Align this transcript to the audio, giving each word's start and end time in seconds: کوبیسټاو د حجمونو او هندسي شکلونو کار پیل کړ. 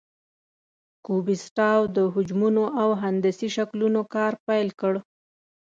کوبیسټاو 1.05 1.81
د 1.95 1.97
حجمونو 2.13 2.63
او 2.81 2.89
هندسي 3.01 3.47
شکلونو 3.55 4.01
کار 4.13 4.33
پیل 4.47 4.67
کړ. 4.81 4.93